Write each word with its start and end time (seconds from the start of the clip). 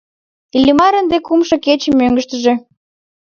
Иллимар 0.57 0.93
ынде 1.01 1.17
кумшо 1.27 1.55
кече 1.65 1.89
мӧҥгыштыжӧ. 1.99 2.53